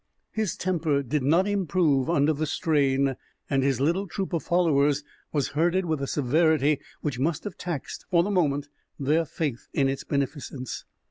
[0.31, 3.17] His temper did not improve under the strain,
[3.51, 8.07] and his little troop of followers was herded with a severity which must have taxed,
[8.09, 8.67] for the moment,
[8.99, 10.85] their faith in its beneficence.